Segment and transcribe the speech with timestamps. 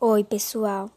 [0.00, 0.88] Oi, pessoal.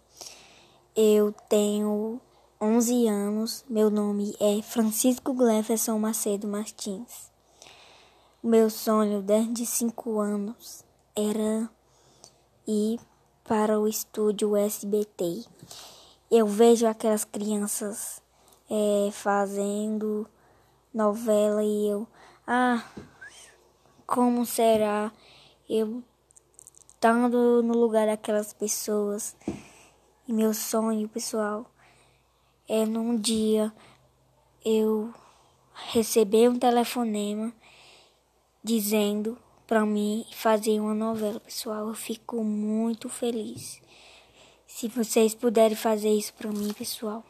[0.95, 2.21] Eu tenho
[2.61, 3.65] 11 anos.
[3.67, 7.31] Meu nome é Francisco Gleferson Macedo Martins.
[8.43, 10.85] Meu sonho desde 5 anos
[11.15, 11.67] era
[12.67, 12.99] ir
[13.43, 15.45] para o estúdio SBT.
[16.29, 18.21] Eu vejo aquelas crianças
[18.69, 20.27] é, fazendo
[20.93, 22.07] novela e eu,
[22.45, 22.85] ah,
[24.05, 25.11] como será
[25.67, 26.03] eu
[27.01, 29.35] estando no lugar daquelas pessoas.
[30.27, 31.65] E meu sonho, pessoal,
[32.69, 33.73] é num dia
[34.63, 35.11] eu
[35.73, 37.51] receber um telefonema
[38.63, 39.35] dizendo
[39.65, 41.87] para mim fazer uma novela, pessoal.
[41.87, 43.81] Eu fico muito feliz.
[44.67, 47.25] Se vocês puderem fazer isso para mim, pessoal,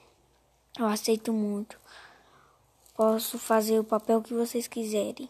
[0.77, 1.79] eu aceito muito.
[2.93, 5.29] Posso fazer o papel que vocês quiserem.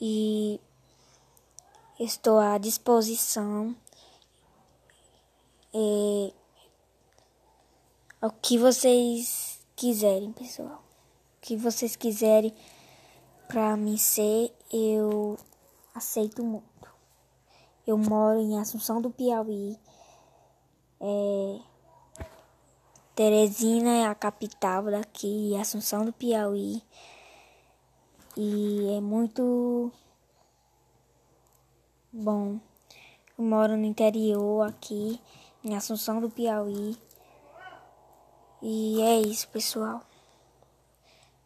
[0.00, 0.58] E
[2.04, 3.76] Estou à disposição.
[5.72, 6.32] É,
[8.20, 10.82] o que vocês quiserem, pessoal.
[11.36, 12.52] O que vocês quiserem
[13.46, 15.38] para mim ser, eu
[15.94, 16.90] aceito muito.
[17.86, 19.78] Eu moro em Assunção do Piauí.
[21.00, 21.60] É,
[23.14, 26.82] Teresina é a capital daqui, Assunção do Piauí.
[28.36, 29.92] E é muito
[32.14, 32.60] Bom,
[33.38, 35.18] eu moro no interior aqui,
[35.64, 36.94] em Assunção do Piauí.
[38.60, 40.02] E é isso, pessoal.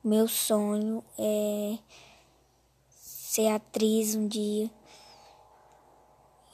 [0.02, 1.78] Meu sonho é
[2.90, 4.68] ser atriz um dia.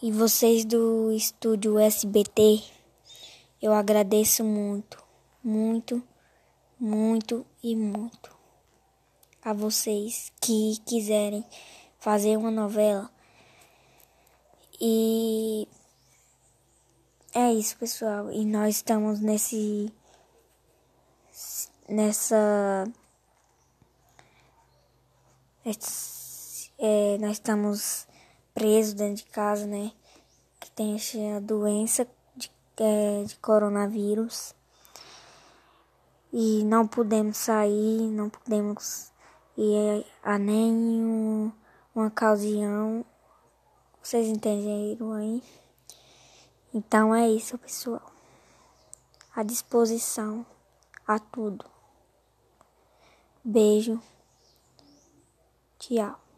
[0.02, 2.62] E vocês do estúdio SBT,
[3.62, 5.02] eu agradeço muito,
[5.42, 6.02] muito,
[6.78, 8.30] muito e muito
[9.42, 11.42] a vocês que quiserem
[11.98, 13.10] fazer uma novela
[14.84, 15.68] e
[17.32, 18.32] é isso, pessoal.
[18.32, 19.92] E nós estamos nesse
[21.88, 22.84] nessa
[26.78, 28.08] é, nós estamos
[28.52, 29.92] presos dentro de casa, né?
[30.58, 30.96] Que tem
[31.36, 32.04] a doença
[32.34, 34.52] de, é, de coronavírus.
[36.32, 39.12] E não podemos sair, não podemos
[39.56, 41.54] ir a nenhuma
[41.94, 43.06] ocasião
[44.02, 45.42] vocês entenderam aí?
[46.74, 48.12] Então é isso, pessoal.
[49.34, 50.44] À disposição
[51.06, 51.64] a tudo.
[53.44, 54.00] Beijo.
[55.78, 56.31] Tchau.